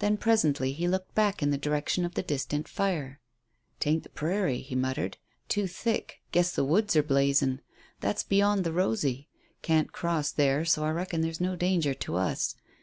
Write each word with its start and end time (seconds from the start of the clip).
Then 0.00 0.18
presently 0.18 0.74
he 0.74 0.86
looked 0.86 1.14
back 1.14 1.42
in 1.42 1.48
the 1.50 1.56
direction 1.56 2.04
of 2.04 2.12
the 2.12 2.22
distant 2.22 2.68
fire. 2.68 3.20
"'Tain't 3.80 4.02
the 4.02 4.10
prairie," 4.10 4.60
he 4.60 4.74
muttered. 4.74 5.16
"Too 5.48 5.66
thick. 5.66 6.20
Guess 6.30 6.54
the 6.54 6.62
woods 6.62 6.94
are 6.94 7.02
blazin'. 7.02 7.62
That's 8.00 8.22
beyond 8.22 8.64
the 8.64 8.72
Rosy. 8.74 9.30
Can't 9.62 9.90
cross 9.90 10.30
there, 10.30 10.66
so 10.66 10.84
I 10.84 10.90
reckon 10.90 11.22
there's 11.22 11.40
no 11.40 11.56
danger 11.56 11.94
to 11.94 12.16
us. 12.16 12.54